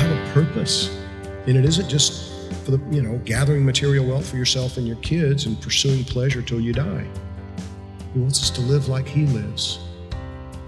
Have 0.00 0.28
a 0.28 0.32
purpose. 0.32 0.88
And 1.46 1.56
it 1.56 1.64
isn't 1.64 1.88
just 1.88 2.30
for 2.64 2.72
the 2.72 2.80
you 2.90 3.02
know 3.02 3.18
gathering 3.24 3.64
material 3.64 4.06
wealth 4.06 4.28
for 4.28 4.36
yourself 4.36 4.76
and 4.76 4.86
your 4.86 4.96
kids 4.96 5.46
and 5.46 5.60
pursuing 5.60 6.04
pleasure 6.04 6.42
till 6.42 6.60
you 6.60 6.72
die. 6.72 7.06
He 8.12 8.18
wants 8.18 8.42
us 8.42 8.50
to 8.50 8.60
live 8.62 8.88
like 8.88 9.06
he 9.06 9.26
lives 9.26 9.78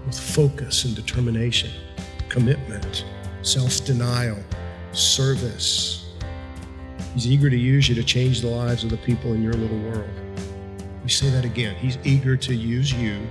with 0.05 0.17
focus 0.17 0.85
and 0.85 0.95
determination 0.95 1.71
commitment 2.29 3.05
self-denial 3.41 4.37
service. 4.93 6.05
He's 7.13 7.27
eager 7.27 7.49
to 7.49 7.57
use 7.57 7.89
you 7.89 7.95
to 7.95 8.03
change 8.03 8.41
the 8.41 8.47
lives 8.47 8.83
of 8.83 8.89
the 8.89 8.97
people 8.97 9.33
in 9.33 9.43
your 9.43 9.53
little 9.53 9.79
world. 9.79 10.09
We 11.03 11.09
say 11.09 11.29
that 11.31 11.43
again. 11.43 11.75
He's 11.75 11.97
eager 12.05 12.37
to 12.37 12.55
use 12.55 12.93
you 12.93 13.27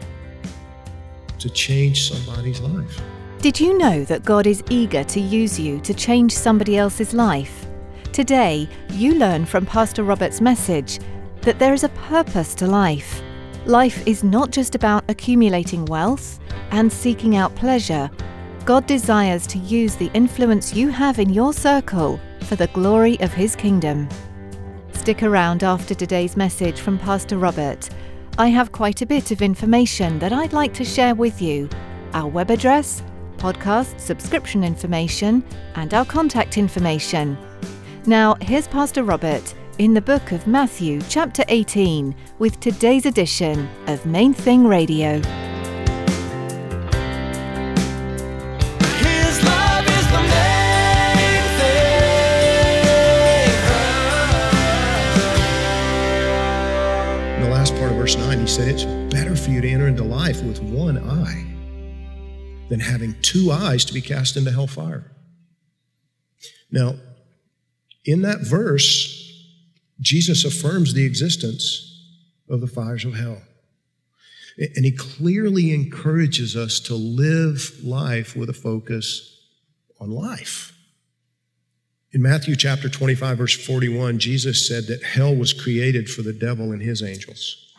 to 1.39 1.50
change 1.50 2.09
somebody's 2.09 2.61
life 2.61 3.00
Did 3.42 3.58
you 3.58 3.76
know 3.76 4.04
that 4.04 4.24
God 4.24 4.46
is 4.46 4.62
eager 4.70 5.02
to 5.02 5.18
use 5.18 5.58
you 5.58 5.80
to 5.80 5.92
change 5.92 6.32
somebody 6.32 6.76
else's 6.76 7.12
life? 7.12 7.66
Today, 8.12 8.68
you 8.90 9.16
learn 9.16 9.46
from 9.46 9.66
Pastor 9.66 10.04
Robert's 10.04 10.40
message 10.40 11.00
that 11.40 11.58
there 11.58 11.74
is 11.74 11.82
a 11.82 11.88
purpose 11.88 12.54
to 12.54 12.68
life. 12.68 13.20
Life 13.66 14.06
is 14.06 14.22
not 14.22 14.52
just 14.52 14.76
about 14.76 15.02
accumulating 15.08 15.84
wealth 15.86 16.38
and 16.70 16.90
seeking 16.92 17.34
out 17.34 17.52
pleasure. 17.56 18.08
God 18.64 18.86
desires 18.86 19.44
to 19.48 19.58
use 19.58 19.96
the 19.96 20.12
influence 20.14 20.72
you 20.72 20.90
have 20.90 21.18
in 21.18 21.28
your 21.28 21.52
circle 21.52 22.20
for 22.42 22.54
the 22.54 22.68
glory 22.68 23.18
of 23.18 23.32
His 23.32 23.56
kingdom. 23.56 24.08
Stick 24.92 25.24
around 25.24 25.64
after 25.64 25.96
today's 25.96 26.36
message 26.36 26.78
from 26.78 26.96
Pastor 26.96 27.38
Robert. 27.38 27.88
I 28.38 28.50
have 28.50 28.70
quite 28.70 29.02
a 29.02 29.06
bit 29.06 29.32
of 29.32 29.42
information 29.42 30.20
that 30.20 30.32
I'd 30.32 30.52
like 30.52 30.74
to 30.74 30.84
share 30.84 31.16
with 31.16 31.42
you. 31.42 31.68
Our 32.14 32.28
web 32.28 32.50
address, 32.50 33.02
podcast 33.42 33.98
subscription 33.98 34.62
information, 34.62 35.42
and 35.74 35.92
our 35.92 36.04
contact 36.04 36.56
information. 36.56 37.36
Now, 38.06 38.36
here's 38.40 38.68
Pastor 38.68 39.02
Robert 39.02 39.54
in 39.78 39.94
the 39.94 40.00
book 40.00 40.30
of 40.30 40.46
Matthew, 40.46 41.00
chapter 41.08 41.42
18, 41.48 42.14
with 42.38 42.60
today's 42.60 43.04
edition 43.04 43.68
of 43.88 44.06
Main 44.06 44.32
Thing 44.32 44.64
Radio. 44.64 45.14
His 49.02 49.42
love 49.42 49.86
is 49.88 50.06
the 50.12 50.22
main 50.30 51.42
thing. 51.58 51.96
In 57.38 57.42
the 57.42 57.50
last 57.50 57.75
part 57.75 57.91
of 57.91 57.97
verse 57.97 58.16
9, 58.16 58.38
he 58.38 58.47
said, 58.47 58.69
It's 58.69 58.84
better 59.12 59.34
for 59.34 59.50
you 59.50 59.60
to 59.60 59.69
enter 59.69 59.88
into 59.88 60.04
life 60.04 60.41
with 60.44 60.62
one 60.62 60.98
eye 60.98 61.51
than 62.72 62.81
having 62.81 63.15
two 63.21 63.53
eyes 63.53 63.84
to 63.84 63.93
be 63.93 64.00
cast 64.00 64.34
into 64.34 64.50
hellfire. 64.50 65.12
Now, 66.71 66.94
in 68.06 68.22
that 68.22 68.41
verse, 68.41 69.31
Jesus 70.00 70.47
affirms 70.47 70.94
the 70.94 71.05
existence 71.05 72.03
of 72.49 72.62
the 72.62 72.66
fires 72.66 73.05
of 73.05 73.12
hell. 73.12 73.43
And 74.56 74.87
he 74.87 74.91
clearly 74.91 75.75
encourages 75.75 76.56
us 76.56 76.81
to 76.81 76.94
live 76.94 77.84
life 77.84 78.34
with 78.34 78.49
a 78.49 78.55
focus 78.55 79.38
on 80.00 80.11
life. 80.11 80.75
In 82.12 82.22
Matthew 82.22 82.56
chapter 82.56 82.88
25, 82.88 83.37
verse 83.37 83.66
41, 83.66 84.19
Jesus 84.19 84.66
said 84.66 84.87
that 84.87 85.03
hell 85.03 85.37
was 85.37 85.53
created 85.53 86.09
for 86.09 86.22
the 86.22 86.32
devil 86.32 86.72
and 86.72 86.81
his 86.81 87.03
angels. 87.03 87.72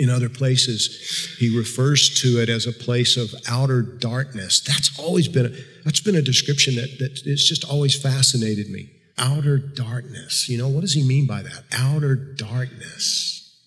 In 0.00 0.08
other 0.08 0.30
places, 0.30 1.36
he 1.38 1.54
refers 1.54 2.08
to 2.22 2.40
it 2.40 2.48
as 2.48 2.66
a 2.66 2.72
place 2.72 3.18
of 3.18 3.34
outer 3.46 3.82
darkness. 3.82 4.58
That's 4.60 4.98
always 4.98 5.28
been 5.28 5.44
a, 5.44 5.50
that's 5.84 6.00
been 6.00 6.16
a 6.16 6.22
description 6.22 6.76
that, 6.76 6.98
that 7.00 7.20
it's 7.26 7.46
just 7.46 7.70
always 7.70 7.94
fascinated 8.00 8.70
me. 8.70 8.88
Outer 9.18 9.58
darkness. 9.58 10.48
You 10.48 10.56
know, 10.56 10.68
what 10.68 10.80
does 10.80 10.94
he 10.94 11.02
mean 11.06 11.26
by 11.26 11.42
that? 11.42 11.64
Outer 11.70 12.16
darkness. 12.16 13.60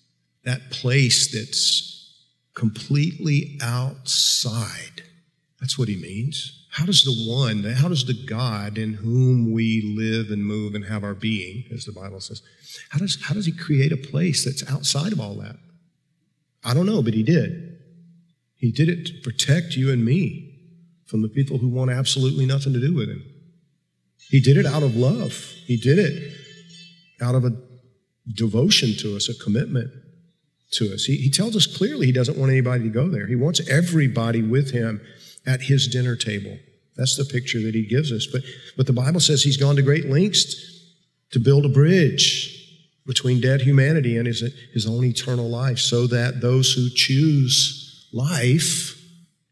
That 0.44 0.72
place 0.72 1.32
that's 1.32 2.12
completely 2.54 3.56
outside. 3.62 5.02
That's 5.60 5.78
what 5.78 5.86
he 5.86 5.96
means. 5.96 6.66
How 6.72 6.84
does 6.84 7.04
the 7.04 7.32
one, 7.32 7.62
how 7.62 7.88
does 7.88 8.06
the 8.06 8.26
God 8.26 8.76
in 8.76 8.94
whom 8.94 9.52
we 9.52 9.94
live 9.96 10.32
and 10.32 10.44
move 10.44 10.74
and 10.74 10.86
have 10.86 11.04
our 11.04 11.14
being, 11.14 11.62
as 11.72 11.84
the 11.84 11.92
Bible 11.92 12.18
says, 12.18 12.42
how 12.90 12.98
does, 12.98 13.22
how 13.22 13.34
does 13.34 13.46
he 13.46 13.52
create 13.52 13.92
a 13.92 13.96
place 13.96 14.44
that's 14.44 14.68
outside 14.68 15.12
of 15.12 15.20
all 15.20 15.36
that? 15.36 15.54
I 16.64 16.74
don't 16.74 16.86
know, 16.86 17.02
but 17.02 17.14
he 17.14 17.22
did. 17.22 17.78
He 18.56 18.72
did 18.72 18.88
it 18.88 19.06
to 19.06 19.12
protect 19.22 19.76
you 19.76 19.92
and 19.92 20.04
me 20.04 20.52
from 21.06 21.22
the 21.22 21.28
people 21.28 21.58
who 21.58 21.68
want 21.68 21.90
absolutely 21.90 22.46
nothing 22.46 22.72
to 22.72 22.80
do 22.80 22.94
with 22.94 23.08
him. 23.08 23.22
He 24.30 24.40
did 24.40 24.56
it 24.56 24.66
out 24.66 24.82
of 24.82 24.96
love. 24.96 25.32
He 25.66 25.76
did 25.76 25.98
it 25.98 26.32
out 27.20 27.34
of 27.34 27.44
a 27.44 27.52
devotion 28.34 28.96
to 29.00 29.16
us, 29.16 29.28
a 29.28 29.34
commitment 29.34 29.90
to 30.72 30.92
us. 30.92 31.04
He, 31.04 31.16
he 31.16 31.30
tells 31.30 31.54
us 31.54 31.66
clearly 31.66 32.06
he 32.06 32.12
doesn't 32.12 32.38
want 32.38 32.50
anybody 32.50 32.84
to 32.84 32.90
go 32.90 33.08
there. 33.08 33.26
He 33.26 33.36
wants 33.36 33.60
everybody 33.68 34.42
with 34.42 34.70
him 34.72 35.00
at 35.46 35.62
his 35.62 35.86
dinner 35.86 36.16
table. 36.16 36.58
That's 36.96 37.16
the 37.16 37.24
picture 37.24 37.60
that 37.62 37.74
he 37.74 37.86
gives 37.86 38.12
us. 38.12 38.26
But, 38.26 38.42
but 38.76 38.86
the 38.86 38.92
Bible 38.92 39.20
says 39.20 39.42
he's 39.42 39.56
gone 39.56 39.76
to 39.76 39.82
great 39.82 40.08
lengths 40.08 40.54
to 41.32 41.38
build 41.38 41.64
a 41.66 41.68
bridge 41.68 42.53
between 43.06 43.40
dead 43.40 43.60
humanity 43.62 44.16
and 44.16 44.26
his, 44.26 44.40
his 44.72 44.86
own 44.86 45.04
eternal 45.04 45.48
life 45.48 45.78
so 45.78 46.06
that 46.06 46.40
those 46.40 46.72
who 46.72 46.88
choose 46.88 48.08
life 48.12 49.00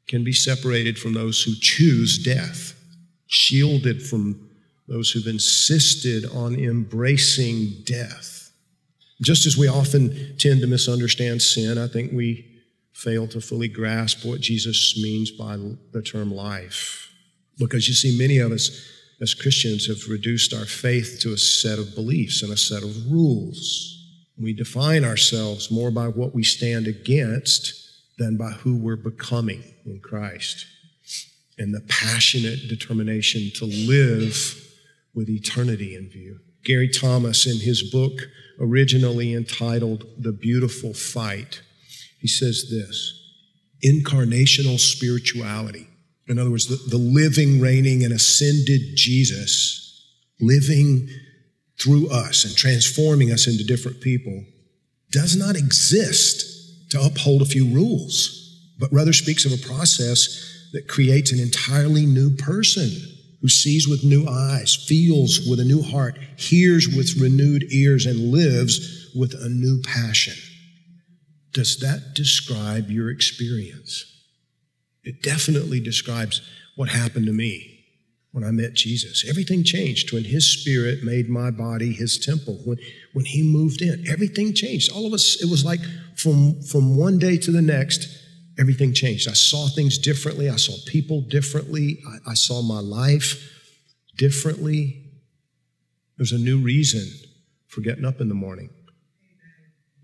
can 0.08 0.24
be 0.24 0.32
separated 0.32 0.98
from 0.98 1.14
those 1.14 1.42
who 1.42 1.52
choose 1.60 2.18
death, 2.18 2.74
shielded 3.26 4.02
from 4.02 4.48
those 4.88 5.10
who've 5.10 5.26
insisted 5.26 6.24
on 6.34 6.54
embracing 6.54 7.72
death. 7.84 8.50
Just 9.22 9.46
as 9.46 9.56
we 9.56 9.68
often 9.68 10.36
tend 10.38 10.60
to 10.60 10.66
misunderstand 10.66 11.40
sin, 11.40 11.78
I 11.78 11.86
think 11.86 12.12
we 12.12 12.46
fail 12.92 13.26
to 13.28 13.40
fully 13.40 13.68
grasp 13.68 14.24
what 14.24 14.40
Jesus 14.40 14.98
means 15.02 15.30
by 15.30 15.56
the 15.92 16.02
term 16.02 16.32
life. 16.32 17.10
Because 17.58 17.88
you 17.88 17.94
see, 17.94 18.18
many 18.18 18.38
of 18.38 18.52
us 18.52 18.70
as 19.22 19.34
Christians 19.34 19.86
have 19.86 20.10
reduced 20.10 20.52
our 20.52 20.66
faith 20.66 21.20
to 21.20 21.32
a 21.32 21.38
set 21.38 21.78
of 21.78 21.94
beliefs 21.94 22.42
and 22.42 22.52
a 22.52 22.56
set 22.56 22.82
of 22.82 23.10
rules. 23.10 24.04
We 24.36 24.52
define 24.52 25.04
ourselves 25.04 25.70
more 25.70 25.92
by 25.92 26.08
what 26.08 26.34
we 26.34 26.42
stand 26.42 26.88
against 26.88 27.72
than 28.18 28.36
by 28.36 28.50
who 28.50 28.76
we're 28.76 28.96
becoming 28.96 29.62
in 29.86 30.00
Christ 30.00 30.66
and 31.56 31.72
the 31.72 31.82
passionate 31.88 32.68
determination 32.68 33.52
to 33.54 33.64
live 33.64 34.60
with 35.14 35.28
eternity 35.28 35.94
in 35.94 36.08
view. 36.08 36.40
Gary 36.64 36.88
Thomas, 36.88 37.46
in 37.46 37.60
his 37.60 37.82
book 37.90 38.22
originally 38.60 39.34
entitled 39.34 40.04
The 40.18 40.32
Beautiful 40.32 40.94
Fight, 40.94 41.62
he 42.20 42.26
says 42.26 42.68
this 42.70 43.18
incarnational 43.84 44.78
spirituality. 44.78 45.88
In 46.28 46.38
other 46.38 46.50
words, 46.50 46.66
the, 46.66 46.76
the 46.88 47.02
living, 47.02 47.60
reigning, 47.60 48.04
and 48.04 48.12
ascended 48.12 48.80
Jesus 48.94 49.82
living 50.40 51.08
through 51.80 52.08
us 52.10 52.44
and 52.44 52.56
transforming 52.56 53.30
us 53.30 53.46
into 53.46 53.64
different 53.64 54.00
people 54.00 54.44
does 55.10 55.36
not 55.36 55.56
exist 55.56 56.90
to 56.90 57.00
uphold 57.00 57.42
a 57.42 57.46
few 57.46 57.66
rules, 57.66 58.74
but 58.78 58.92
rather 58.92 59.12
speaks 59.12 59.44
of 59.44 59.52
a 59.52 59.66
process 59.66 60.68
that 60.72 60.88
creates 60.88 61.32
an 61.32 61.40
entirely 61.40 62.06
new 62.06 62.34
person 62.36 62.90
who 63.40 63.48
sees 63.48 63.88
with 63.88 64.04
new 64.04 64.26
eyes, 64.28 64.74
feels 64.74 65.46
with 65.48 65.58
a 65.60 65.64
new 65.64 65.82
heart, 65.82 66.18
hears 66.36 66.88
with 66.88 67.20
renewed 67.20 67.64
ears, 67.72 68.06
and 68.06 68.30
lives 68.30 69.10
with 69.14 69.34
a 69.34 69.48
new 69.48 69.82
passion. 69.82 70.34
Does 71.52 71.78
that 71.78 72.14
describe 72.14 72.90
your 72.90 73.10
experience? 73.10 74.11
It 75.04 75.22
definitely 75.22 75.80
describes 75.80 76.40
what 76.76 76.88
happened 76.88 77.26
to 77.26 77.32
me 77.32 77.72
when 78.32 78.44
I 78.44 78.50
met 78.50 78.74
Jesus. 78.74 79.28
Everything 79.28 79.62
changed 79.62 80.12
when 80.12 80.24
His 80.24 80.50
Spirit 80.50 81.04
made 81.04 81.28
my 81.28 81.50
body 81.50 81.92
His 81.92 82.18
temple. 82.18 82.58
When, 82.64 82.78
when 83.12 83.24
He 83.26 83.42
moved 83.42 83.82
in, 83.82 84.04
everything 84.08 84.54
changed. 84.54 84.90
All 84.92 85.06
of 85.06 85.12
us, 85.12 85.42
it 85.42 85.50
was 85.50 85.64
like 85.64 85.80
from, 86.16 86.62
from 86.62 86.96
one 86.96 87.18
day 87.18 87.36
to 87.36 87.50
the 87.50 87.62
next, 87.62 88.08
everything 88.58 88.94
changed. 88.94 89.28
I 89.28 89.34
saw 89.34 89.68
things 89.68 89.98
differently. 89.98 90.48
I 90.48 90.56
saw 90.56 90.74
people 90.86 91.20
differently. 91.22 91.98
I, 92.08 92.30
I 92.30 92.34
saw 92.34 92.62
my 92.62 92.80
life 92.80 93.50
differently. 94.16 95.10
There's 96.16 96.32
a 96.32 96.38
new 96.38 96.60
reason 96.60 97.06
for 97.68 97.80
getting 97.80 98.04
up 98.04 98.20
in 98.20 98.28
the 98.28 98.34
morning. 98.34 98.70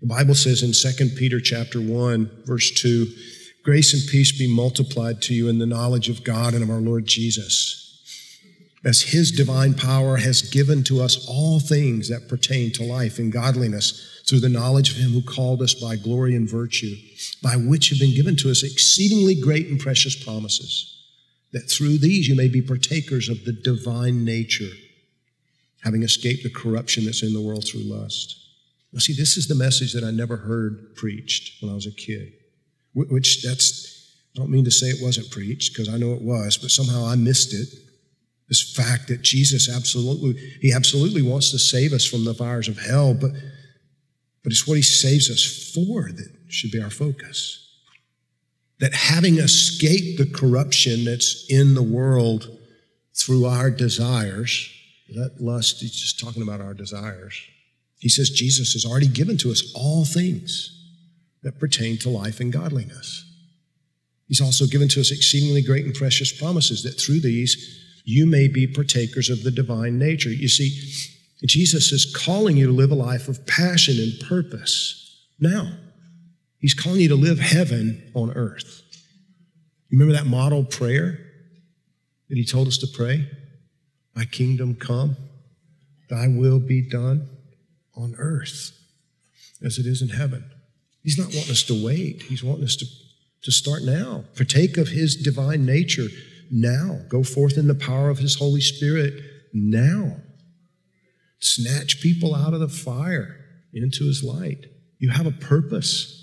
The 0.01 0.07
Bible 0.07 0.35
says 0.35 0.63
in 0.63 0.71
2 0.71 1.15
Peter 1.17 1.39
chapter 1.39 1.79
1, 1.79 2.43
verse 2.45 2.71
2, 2.71 3.07
grace 3.63 3.93
and 3.93 4.09
peace 4.09 4.37
be 4.37 4.53
multiplied 4.53 5.21
to 5.23 5.33
you 5.33 5.47
in 5.49 5.59
the 5.59 5.65
knowledge 5.65 6.09
of 6.09 6.23
God 6.23 6.53
and 6.53 6.63
of 6.63 6.69
our 6.69 6.81
Lord 6.81 7.05
Jesus. 7.05 7.75
As 8.85 9.01
his 9.01 9.31
divine 9.31 9.73
power 9.73 10.17
has 10.17 10.41
given 10.41 10.83
to 10.85 11.01
us 11.01 11.27
all 11.27 11.59
things 11.59 12.07
that 12.07 12.29
pertain 12.29 12.71
to 12.73 12.83
life 12.83 13.19
and 13.19 13.31
godliness 13.31 14.23
through 14.27 14.39
the 14.39 14.47
knowledge 14.47 14.91
of 14.91 14.97
him 14.97 15.11
who 15.11 15.21
called 15.21 15.61
us 15.61 15.73
by 15.73 15.95
glory 15.95 16.35
and 16.35 16.49
virtue, 16.49 16.95
by 17.43 17.55
which 17.55 17.89
have 17.89 17.99
been 17.99 18.15
given 18.15 18.35
to 18.37 18.49
us 18.49 18.63
exceedingly 18.63 19.35
great 19.35 19.67
and 19.67 19.79
precious 19.79 20.15
promises, 20.15 20.95
that 21.51 21.69
through 21.69 21.97
these 21.97 22.27
you 22.27 22.35
may 22.35 22.47
be 22.47 22.61
partakers 22.61 23.27
of 23.27 23.43
the 23.43 23.51
divine 23.51 24.23
nature, 24.23 24.69
having 25.83 26.03
escaped 26.03 26.43
the 26.43 26.49
corruption 26.49 27.05
that's 27.05 27.23
in 27.23 27.33
the 27.33 27.41
world 27.41 27.65
through 27.67 27.81
lust. 27.81 28.37
Now, 28.93 28.99
see, 28.99 29.13
this 29.13 29.35
is 29.35 29.47
the 29.47 29.55
message 29.55 29.93
that 29.93 30.03
I 30.03 30.11
never 30.11 30.37
heard 30.37 30.95
preached 30.95 31.61
when 31.61 31.71
I 31.71 31.75
was 31.75 31.85
a 31.85 31.91
kid, 31.91 32.33
which 33.07 33.43
that's, 33.43 34.15
I 34.35 34.39
don't 34.39 34.51
mean 34.51 34.65
to 34.65 34.71
say 34.71 34.87
it 34.87 35.03
wasn't 35.03 35.31
preached 35.31 35.73
because 35.73 35.89
I 35.89 35.97
know 35.97 36.13
it 36.13 36.21
was, 36.21 36.57
but 36.57 36.71
somehow 36.71 37.05
I 37.05 37.15
missed 37.15 37.53
it. 37.53 37.69
This 38.47 38.73
fact 38.73 39.07
that 39.09 39.21
Jesus 39.21 39.69
absolutely, 39.69 40.33
he 40.61 40.73
absolutely 40.73 41.21
wants 41.21 41.51
to 41.51 41.59
save 41.59 41.93
us 41.93 42.05
from 42.05 42.25
the 42.25 42.33
fires 42.33 42.67
of 42.67 42.79
hell, 42.79 43.13
but, 43.13 43.31
but 44.43 44.51
it's 44.51 44.67
what 44.67 44.75
he 44.75 44.81
saves 44.81 45.29
us 45.29 45.73
for 45.73 46.11
that 46.11 46.29
should 46.47 46.71
be 46.71 46.81
our 46.81 46.89
focus. 46.89 47.65
That 48.79 48.93
having 48.93 49.37
escaped 49.37 50.17
the 50.17 50.25
corruption 50.25 51.05
that's 51.05 51.45
in 51.49 51.75
the 51.75 51.83
world 51.83 52.49
through 53.13 53.45
our 53.45 53.69
desires, 53.69 54.71
that 55.15 55.39
lust, 55.39 55.81
he's 55.81 55.91
just 55.91 56.19
talking 56.19 56.41
about 56.41 56.61
our 56.61 56.73
desires 56.73 57.39
he 57.99 58.09
says 58.09 58.29
Jesus 58.29 58.73
has 58.73 58.85
already 58.85 59.07
given 59.07 59.37
to 59.37 59.51
us 59.51 59.71
all 59.75 60.05
things 60.05 60.78
that 61.43 61.59
pertain 61.59 61.97
to 61.99 62.09
life 62.09 62.39
and 62.39 62.51
godliness. 62.51 63.25
He's 64.27 64.41
also 64.41 64.67
given 64.67 64.87
to 64.89 65.01
us 65.01 65.11
exceedingly 65.11 65.61
great 65.61 65.85
and 65.85 65.93
precious 65.93 66.31
promises 66.31 66.83
that 66.83 66.99
through 66.99 67.21
these 67.21 67.85
you 68.03 68.25
may 68.25 68.47
be 68.47 68.67
partakers 68.67 69.29
of 69.29 69.43
the 69.43 69.51
divine 69.51 69.97
nature. 69.97 70.29
You 70.29 70.47
see, 70.47 70.69
Jesus 71.45 71.91
is 71.91 72.15
calling 72.15 72.57
you 72.57 72.67
to 72.67 72.73
live 72.73 72.91
a 72.91 72.95
life 72.95 73.27
of 73.27 73.45
passion 73.45 73.97
and 73.97 74.13
purpose 74.27 75.27
now. 75.39 75.71
He's 76.59 76.73
calling 76.73 77.01
you 77.01 77.09
to 77.09 77.15
live 77.15 77.39
heaven 77.39 78.11
on 78.13 78.31
earth. 78.31 78.83
Remember 79.91 80.13
that 80.13 80.27
model 80.27 80.63
prayer 80.63 81.19
that 82.29 82.37
he 82.37 82.45
told 82.45 82.67
us 82.67 82.77
to 82.79 82.87
pray? 82.87 83.29
Thy 84.15 84.25
kingdom 84.25 84.75
come, 84.75 85.15
thy 86.09 86.27
will 86.27 86.59
be 86.59 86.81
done 86.81 87.29
on 87.95 88.15
earth 88.17 88.71
as 89.63 89.77
it 89.77 89.85
is 89.85 90.01
in 90.01 90.09
heaven. 90.09 90.49
He's 91.03 91.17
not 91.17 91.27
wanting 91.27 91.51
us 91.51 91.63
to 91.63 91.85
wait. 91.85 92.23
He's 92.23 92.43
wanting 92.43 92.65
us 92.65 92.75
to, 92.77 92.85
to 93.43 93.51
start 93.51 93.83
now. 93.83 94.25
Partake 94.35 94.77
of 94.77 94.89
his 94.89 95.15
divine 95.15 95.65
nature 95.65 96.07
now. 96.51 96.99
Go 97.07 97.23
forth 97.23 97.57
in 97.57 97.67
the 97.67 97.75
power 97.75 98.09
of 98.09 98.19
his 98.19 98.35
Holy 98.35 98.61
Spirit 98.61 99.13
now. 99.53 100.17
Snatch 101.39 102.01
people 102.01 102.35
out 102.35 102.53
of 102.53 102.59
the 102.59 102.67
fire 102.67 103.37
into 103.73 104.05
his 104.05 104.23
light. 104.23 104.65
You 104.97 105.09
have 105.09 105.25
a 105.25 105.31
purpose. 105.31 106.15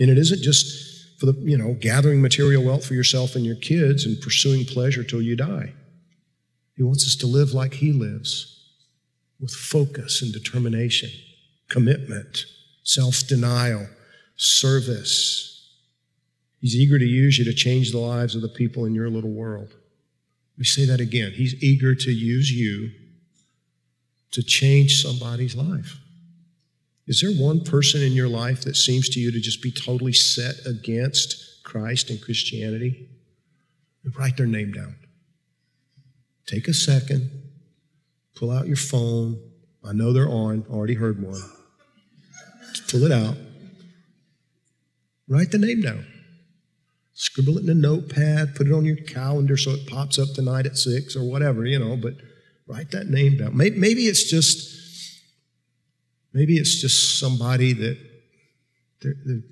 And 0.00 0.10
it 0.10 0.18
isn't 0.18 0.42
just 0.42 1.20
for 1.20 1.26
the, 1.26 1.34
you 1.42 1.56
know, 1.56 1.74
gathering 1.74 2.20
material 2.20 2.64
wealth 2.64 2.84
for 2.84 2.94
yourself 2.94 3.36
and 3.36 3.46
your 3.46 3.56
kids 3.56 4.04
and 4.04 4.20
pursuing 4.20 4.64
pleasure 4.64 5.04
till 5.04 5.22
you 5.22 5.36
die. 5.36 5.72
He 6.76 6.82
wants 6.82 7.06
us 7.06 7.14
to 7.16 7.26
live 7.26 7.54
like 7.54 7.74
he 7.74 7.92
lives 7.92 8.50
with 9.40 9.52
focus 9.52 10.22
and 10.22 10.32
determination, 10.32 11.10
commitment, 11.68 12.46
self 12.82 13.26
denial, 13.28 13.86
service. 14.36 15.50
He's 16.60 16.76
eager 16.76 16.98
to 16.98 17.04
use 17.04 17.38
you 17.38 17.44
to 17.44 17.52
change 17.52 17.90
the 17.90 17.98
lives 17.98 18.34
of 18.34 18.42
the 18.42 18.48
people 18.48 18.84
in 18.84 18.94
your 18.94 19.10
little 19.10 19.30
world. 19.30 19.68
Let 19.68 20.58
me 20.58 20.64
say 20.64 20.84
that 20.86 21.00
again. 21.00 21.32
He's 21.32 21.62
eager 21.62 21.94
to 21.94 22.10
use 22.10 22.50
you 22.50 22.90
to 24.32 24.42
change 24.42 25.02
somebody's 25.02 25.54
life. 25.54 25.98
Is 27.06 27.20
there 27.20 27.32
one 27.32 27.62
person 27.62 28.02
in 28.02 28.12
your 28.12 28.28
life 28.28 28.62
that 28.62 28.76
seems 28.76 29.08
to 29.10 29.20
you 29.20 29.30
to 29.30 29.40
just 29.40 29.62
be 29.62 29.70
totally 29.70 30.12
set 30.12 30.54
against 30.66 31.62
Christ 31.64 32.08
and 32.10 32.20
Christianity? 32.20 33.08
Write 34.18 34.36
their 34.36 34.46
name 34.46 34.72
down. 34.72 34.96
Take 36.46 36.68
a 36.68 36.74
second, 36.74 37.30
Pull 38.34 38.50
out 38.50 38.66
your 38.66 38.76
phone. 38.76 39.40
I 39.84 39.92
know 39.92 40.12
they're 40.12 40.28
on. 40.28 40.64
Already 40.68 40.94
heard 40.94 41.22
one. 41.22 41.40
Pull 42.88 43.04
it 43.04 43.12
out. 43.12 43.36
Write 45.28 45.50
the 45.50 45.58
name 45.58 45.82
down. 45.82 46.06
Scribble 47.12 47.58
it 47.58 47.64
in 47.64 47.70
a 47.70 47.74
notepad. 47.74 48.54
Put 48.54 48.66
it 48.66 48.72
on 48.72 48.84
your 48.84 48.96
calendar 48.96 49.56
so 49.56 49.70
it 49.70 49.86
pops 49.86 50.18
up 50.18 50.28
tonight 50.34 50.66
at 50.66 50.76
six 50.76 51.16
or 51.16 51.22
whatever, 51.22 51.64
you 51.64 51.78
know. 51.78 51.96
But 51.96 52.14
write 52.66 52.90
that 52.90 53.08
name 53.08 53.38
down. 53.38 53.56
Maybe, 53.56 54.06
it's 54.06 54.28
just 54.28 55.22
maybe 56.32 56.56
it's 56.56 56.80
just 56.80 57.18
somebody 57.18 57.72
that 57.72 57.98
they're, 59.00 59.14
they're, 59.24 59.42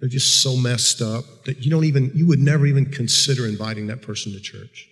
they're 0.00 0.08
just 0.08 0.42
so 0.42 0.56
messed 0.56 1.00
up 1.00 1.44
that 1.44 1.64
you 1.64 1.70
don't 1.70 1.84
even 1.84 2.10
you 2.14 2.26
would 2.26 2.40
never 2.40 2.66
even 2.66 2.86
consider 2.86 3.46
inviting 3.46 3.86
that 3.86 4.02
person 4.02 4.32
to 4.32 4.40
church 4.40 4.90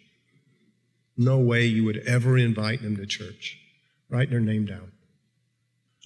no 1.18 1.38
way 1.38 1.66
you 1.66 1.84
would 1.84 1.98
ever 2.06 2.38
invite 2.38 2.80
them 2.80 2.96
to 2.96 3.04
church. 3.04 3.58
Write 4.08 4.30
their 4.30 4.40
name 4.40 4.64
down. 4.64 4.92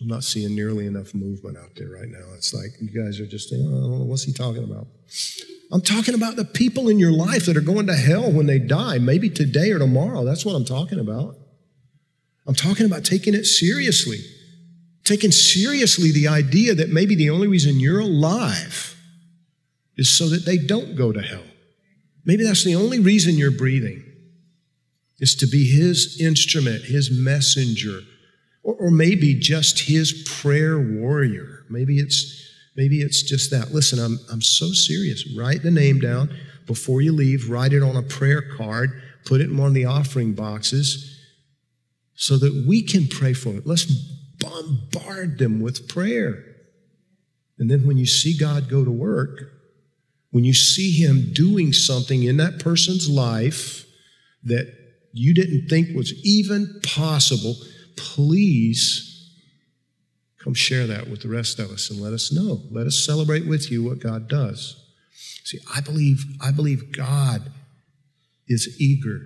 I'm 0.02 0.08
not 0.08 0.24
seeing 0.24 0.54
nearly 0.56 0.86
enough 0.86 1.14
movement 1.14 1.56
out 1.56 1.76
there 1.76 1.88
right 1.88 2.08
now. 2.08 2.34
It's 2.34 2.52
like 2.52 2.72
you 2.80 2.90
guys 2.90 3.20
are 3.20 3.26
just 3.26 3.50
thinking, 3.50 3.70
oh, 3.72 4.02
what's 4.02 4.24
he 4.24 4.32
talking 4.32 4.64
about? 4.64 4.88
I'm 5.70 5.80
talking 5.80 6.14
about 6.14 6.34
the 6.34 6.44
people 6.44 6.88
in 6.88 6.98
your 6.98 7.12
life 7.12 7.46
that 7.46 7.56
are 7.56 7.62
going 7.62 7.86
to 7.86 7.94
hell 7.94 8.30
when 8.30 8.46
they 8.46 8.58
die, 8.58 8.98
maybe 8.98 9.30
today 9.30 9.70
or 9.70 9.78
tomorrow. 9.78 10.24
That's 10.24 10.44
what 10.44 10.54
I'm 10.54 10.64
talking 10.64 10.98
about. 10.98 11.36
I'm 12.48 12.54
talking 12.54 12.84
about 12.84 13.04
taking 13.04 13.32
it 13.34 13.44
seriously. 13.44 14.18
Taking 15.04 15.30
seriously 15.30 16.10
the 16.10 16.26
idea 16.26 16.74
that 16.74 16.90
maybe 16.90 17.14
the 17.14 17.30
only 17.30 17.46
reason 17.46 17.78
you're 17.78 18.00
alive 18.00 18.96
is 19.96 20.10
so 20.10 20.28
that 20.28 20.44
they 20.44 20.58
don't 20.58 20.96
go 20.96 21.12
to 21.12 21.22
hell. 21.22 21.44
Maybe 22.24 22.42
that's 22.44 22.64
the 22.64 22.74
only 22.74 22.98
reason 22.98 23.36
you're 23.36 23.50
breathing 23.52 24.04
is 25.20 25.36
to 25.36 25.46
be 25.46 25.64
his 25.70 26.20
instrument, 26.20 26.84
his 26.84 27.10
messenger, 27.10 28.00
or, 28.62 28.74
or 28.74 28.90
maybe 28.90 29.34
just 29.38 29.80
his 29.80 30.28
prayer 30.40 30.78
warrior. 30.78 31.64
Maybe 31.68 31.98
it's 31.98 32.40
maybe 32.76 33.00
it's 33.00 33.22
just 33.22 33.50
that. 33.50 33.72
Listen, 33.72 33.98
I'm, 33.98 34.18
I'm 34.30 34.42
so 34.42 34.72
serious. 34.72 35.36
Write 35.36 35.62
the 35.62 35.70
name 35.70 36.00
down 36.00 36.34
before 36.66 37.00
you 37.00 37.12
leave, 37.12 37.50
write 37.50 37.72
it 37.72 37.82
on 37.82 37.96
a 37.96 38.02
prayer 38.02 38.42
card, 38.56 38.90
put 39.24 39.40
it 39.40 39.50
in 39.50 39.56
one 39.56 39.68
of 39.68 39.74
the 39.74 39.84
offering 39.84 40.32
boxes 40.32 41.08
so 42.14 42.38
that 42.38 42.64
we 42.66 42.82
can 42.82 43.08
pray 43.08 43.32
for 43.32 43.50
it. 43.50 43.66
Let's 43.66 43.84
bombard 44.38 45.38
them 45.38 45.60
with 45.60 45.88
prayer. 45.88 46.44
And 47.58 47.70
then 47.70 47.86
when 47.86 47.96
you 47.96 48.06
see 48.06 48.36
God 48.36 48.68
go 48.68 48.84
to 48.84 48.90
work, 48.90 49.50
when 50.30 50.44
you 50.44 50.54
see 50.54 50.92
Him 50.92 51.32
doing 51.32 51.72
something 51.72 52.22
in 52.22 52.38
that 52.38 52.58
person's 52.58 53.08
life 53.08 53.84
that 54.44 54.72
you 55.12 55.34
didn't 55.34 55.68
think 55.68 55.94
was 55.94 56.14
even 56.24 56.80
possible, 56.82 57.54
please 57.96 59.30
come 60.38 60.54
share 60.54 60.86
that 60.86 61.08
with 61.08 61.22
the 61.22 61.28
rest 61.28 61.58
of 61.58 61.70
us 61.70 61.90
and 61.90 62.00
let 62.00 62.12
us 62.12 62.32
know. 62.32 62.62
Let 62.70 62.86
us 62.86 62.98
celebrate 62.98 63.46
with 63.46 63.70
you 63.70 63.84
what 63.84 64.00
God 64.00 64.28
does. 64.28 64.76
See, 65.44 65.58
I 65.74 65.80
believe, 65.80 66.24
I 66.40 66.50
believe 66.50 66.96
God 66.96 67.42
is 68.48 68.76
eager 68.80 69.20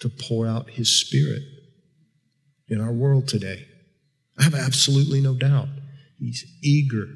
to 0.00 0.08
pour 0.08 0.46
out 0.46 0.70
his 0.70 0.88
spirit 0.88 1.42
in 2.68 2.80
our 2.80 2.92
world 2.92 3.28
today. 3.28 3.66
I 4.38 4.44
have 4.44 4.54
absolutely 4.54 5.20
no 5.20 5.34
doubt. 5.34 5.68
He's 6.18 6.44
eager 6.62 7.08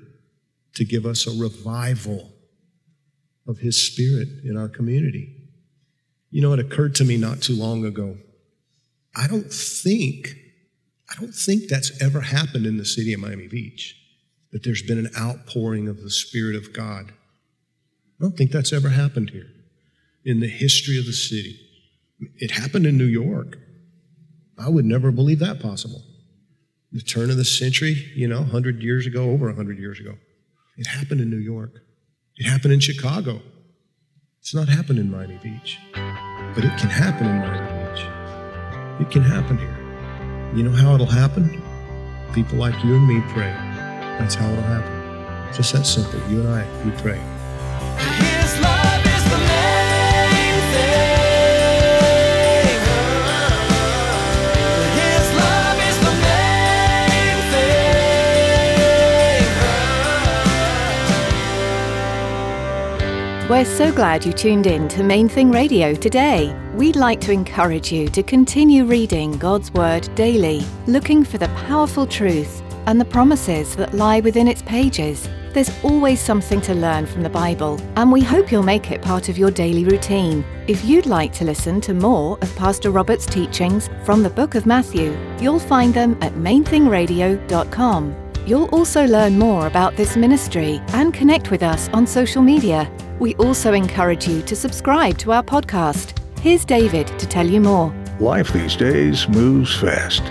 to 0.74 0.84
give 0.84 1.06
us 1.06 1.26
a 1.26 1.42
revival 1.42 2.30
of 3.46 3.58
his 3.58 3.82
spirit 3.82 4.28
in 4.44 4.56
our 4.56 4.68
community. 4.68 5.34
You 6.30 6.42
know, 6.42 6.52
it 6.52 6.60
occurred 6.60 6.94
to 6.96 7.04
me 7.04 7.16
not 7.16 7.40
too 7.40 7.54
long 7.54 7.84
ago. 7.84 8.16
I 9.16 9.26
don't 9.26 9.50
think, 9.52 10.36
I 11.10 11.14
don't 11.20 11.34
think 11.34 11.68
that's 11.68 12.02
ever 12.02 12.20
happened 12.20 12.66
in 12.66 12.76
the 12.76 12.84
city 12.84 13.12
of 13.12 13.20
Miami 13.20 13.48
Beach, 13.48 13.96
that 14.52 14.62
there's 14.62 14.82
been 14.82 14.98
an 14.98 15.10
outpouring 15.18 15.88
of 15.88 16.02
the 16.02 16.10
Spirit 16.10 16.56
of 16.56 16.72
God. 16.72 17.12
I 18.18 18.24
don't 18.24 18.36
think 18.36 18.50
that's 18.50 18.72
ever 18.72 18.90
happened 18.90 19.30
here 19.30 19.46
in 20.24 20.40
the 20.40 20.48
history 20.48 20.98
of 20.98 21.06
the 21.06 21.12
city. 21.12 21.58
It 22.36 22.50
happened 22.50 22.86
in 22.86 22.98
New 22.98 23.04
York. 23.04 23.58
I 24.58 24.68
would 24.68 24.84
never 24.84 25.12
believe 25.12 25.38
that 25.38 25.60
possible. 25.60 26.02
The 26.90 27.00
turn 27.00 27.30
of 27.30 27.36
the 27.36 27.44
century, 27.44 28.10
you 28.14 28.26
know, 28.26 28.40
100 28.40 28.82
years 28.82 29.06
ago, 29.06 29.30
over 29.30 29.46
100 29.46 29.78
years 29.78 30.00
ago. 30.00 30.14
It 30.76 30.86
happened 30.86 31.20
in 31.20 31.30
New 31.30 31.38
York. 31.38 31.72
It 32.36 32.44
happened 32.44 32.72
in 32.72 32.80
Chicago. 32.80 33.40
It's 34.40 34.54
not 34.54 34.68
happened 34.68 34.98
in 34.98 35.10
Miami 35.10 35.38
Beach, 35.42 35.78
but 35.92 36.64
it 36.64 36.76
can 36.78 36.88
happen 36.88 37.26
in 37.26 37.38
Miami 37.38 37.92
Beach. 37.92 39.06
It 39.06 39.12
can 39.12 39.22
happen 39.22 39.58
here. 39.58 39.77
You 40.54 40.62
know 40.62 40.70
how 40.70 40.94
it'll 40.94 41.06
happen? 41.06 41.62
People 42.32 42.58
like 42.58 42.82
you 42.84 42.96
and 42.96 43.06
me 43.06 43.20
pray. 43.32 43.52
That's 44.18 44.34
how 44.34 44.50
it'll 44.50 44.62
happen. 44.62 45.54
Just 45.54 45.72
that 45.74 45.84
simple. 45.84 46.20
You 46.30 46.40
and 46.40 46.48
I, 46.48 46.84
we 46.84 46.90
pray. 47.02 48.27
We're 63.58 63.64
so 63.64 63.90
glad 63.90 64.24
you 64.24 64.32
tuned 64.32 64.68
in 64.68 64.86
to 64.86 65.02
Main 65.02 65.28
Thing 65.28 65.50
Radio 65.50 65.92
today. 65.92 66.56
We'd 66.74 66.94
like 66.94 67.20
to 67.22 67.32
encourage 67.32 67.90
you 67.90 68.06
to 68.10 68.22
continue 68.22 68.84
reading 68.84 69.32
God's 69.32 69.72
Word 69.72 70.08
daily, 70.14 70.64
looking 70.86 71.24
for 71.24 71.38
the 71.38 71.48
powerful 71.66 72.06
truth 72.06 72.62
and 72.86 73.00
the 73.00 73.04
promises 73.04 73.74
that 73.74 73.94
lie 73.94 74.20
within 74.20 74.46
its 74.46 74.62
pages. 74.62 75.28
There's 75.54 75.72
always 75.82 76.20
something 76.20 76.60
to 76.60 76.74
learn 76.74 77.04
from 77.06 77.24
the 77.24 77.30
Bible, 77.30 77.80
and 77.96 78.12
we 78.12 78.20
hope 78.20 78.52
you'll 78.52 78.62
make 78.62 78.92
it 78.92 79.02
part 79.02 79.28
of 79.28 79.36
your 79.36 79.50
daily 79.50 79.84
routine. 79.84 80.44
If 80.68 80.84
you'd 80.84 81.06
like 81.06 81.32
to 81.32 81.44
listen 81.44 81.80
to 81.80 81.94
more 81.94 82.38
of 82.40 82.54
Pastor 82.54 82.92
Robert's 82.92 83.26
teachings 83.26 83.90
from 84.04 84.22
the 84.22 84.30
book 84.30 84.54
of 84.54 84.66
Matthew, 84.66 85.18
you'll 85.40 85.58
find 85.58 85.92
them 85.92 86.16
at 86.22 86.34
mainthingradio.com. 86.34 88.27
You'll 88.48 88.70
also 88.70 89.06
learn 89.06 89.38
more 89.38 89.66
about 89.66 89.94
this 89.96 90.16
ministry 90.16 90.80
and 90.94 91.12
connect 91.12 91.50
with 91.50 91.62
us 91.62 91.90
on 91.90 92.06
social 92.06 92.40
media. 92.40 92.90
We 93.18 93.34
also 93.34 93.74
encourage 93.74 94.26
you 94.26 94.40
to 94.40 94.56
subscribe 94.56 95.18
to 95.18 95.32
our 95.32 95.42
podcast. 95.42 96.18
Here's 96.38 96.64
David 96.64 97.08
to 97.18 97.26
tell 97.26 97.46
you 97.46 97.60
more. 97.60 97.92
Life 98.20 98.50
these 98.54 98.74
days 98.74 99.28
moves 99.28 99.76
fast. 99.78 100.22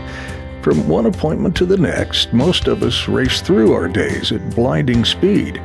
From 0.64 0.90
one 0.90 1.06
appointment 1.06 1.56
to 1.58 1.68
the 1.68 1.78
next, 1.78 2.34
most 2.34 2.68
of 2.68 2.82
us 2.82 3.08
race 3.08 3.40
through 3.40 3.74
our 3.74 3.88
days 3.88 4.32
at 4.32 4.56
blinding 4.56 5.06
speed. 5.06 5.62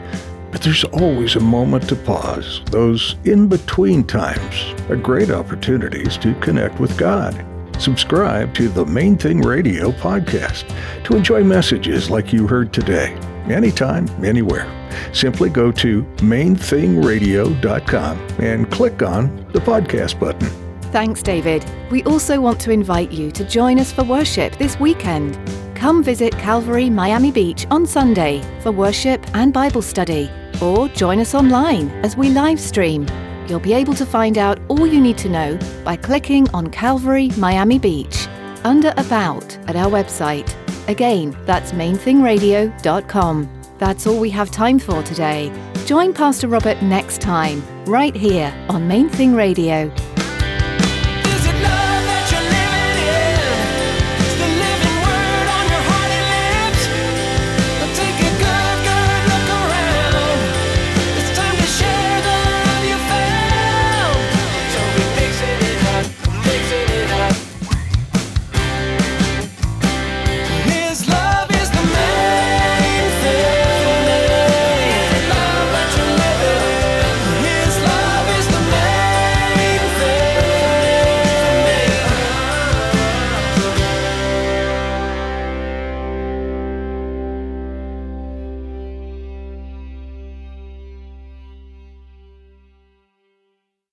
But 0.50 0.60
there's 0.60 0.84
always 0.84 1.36
a 1.36 1.40
moment 1.40 1.88
to 1.88 1.96
pause. 1.96 2.60
Those 2.66 3.16
in 3.24 3.48
between 3.48 4.04
times 4.04 4.74
are 4.90 4.96
great 4.96 5.30
opportunities 5.30 6.18
to 6.18 6.34
connect 6.34 6.78
with 6.80 6.98
God. 6.98 7.46
Subscribe 7.82 8.54
to 8.54 8.68
the 8.68 8.86
Main 8.86 9.16
Thing 9.16 9.40
Radio 9.40 9.90
podcast 9.90 10.72
to 11.02 11.16
enjoy 11.16 11.42
messages 11.42 12.10
like 12.10 12.32
you 12.32 12.46
heard 12.46 12.72
today, 12.72 13.12
anytime, 13.50 14.08
anywhere. 14.24 14.70
Simply 15.12 15.50
go 15.50 15.72
to 15.72 16.04
mainthingradio.com 16.18 18.18
and 18.38 18.70
click 18.70 19.02
on 19.02 19.34
the 19.50 19.58
podcast 19.58 20.20
button. 20.20 20.48
Thanks, 20.92 21.24
David. 21.24 21.68
We 21.90 22.04
also 22.04 22.40
want 22.40 22.60
to 22.60 22.70
invite 22.70 23.10
you 23.10 23.32
to 23.32 23.44
join 23.44 23.80
us 23.80 23.90
for 23.90 24.04
worship 24.04 24.54
this 24.58 24.78
weekend. 24.78 25.36
Come 25.74 26.04
visit 26.04 26.34
Calvary 26.34 26.88
Miami 26.88 27.32
Beach 27.32 27.66
on 27.68 27.84
Sunday 27.84 28.42
for 28.60 28.70
worship 28.70 29.26
and 29.34 29.52
Bible 29.52 29.82
study, 29.82 30.30
or 30.62 30.86
join 30.90 31.18
us 31.18 31.34
online 31.34 31.90
as 32.04 32.16
we 32.16 32.30
live 32.30 32.60
stream. 32.60 33.08
You'll 33.52 33.60
be 33.60 33.74
able 33.74 33.92
to 33.96 34.06
find 34.06 34.38
out 34.38 34.58
all 34.68 34.86
you 34.86 34.98
need 34.98 35.18
to 35.18 35.28
know 35.28 35.58
by 35.84 35.94
clicking 35.94 36.48
on 36.54 36.70
Calvary 36.70 37.28
Miami 37.36 37.78
Beach 37.78 38.26
under 38.64 38.94
About 38.96 39.58
at 39.68 39.76
our 39.76 39.90
website. 39.90 40.50
Again, 40.88 41.36
that's 41.44 41.72
mainthingradio.com. 41.72 43.62
That's 43.76 44.06
all 44.06 44.18
we 44.18 44.30
have 44.30 44.50
time 44.50 44.78
for 44.78 45.02
today. 45.02 45.52
Join 45.84 46.14
Pastor 46.14 46.48
Robert 46.48 46.80
next 46.80 47.20
time, 47.20 47.62
right 47.84 48.16
here 48.16 48.54
on 48.70 48.88
Main 48.88 49.10
Thing 49.10 49.34
Radio. 49.34 49.92